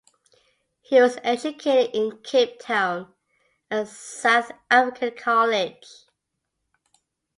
[0.81, 3.13] He was educated in Cape Town
[3.69, 5.85] at the South African College.